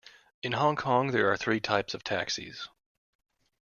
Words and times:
In 0.41 0.53
Hong 0.53 0.75
Kong, 0.75 1.11
there 1.11 1.31
are 1.31 1.37
three 1.37 1.59
types 1.59 1.93
of 1.93 2.03
taxis. 2.03 2.67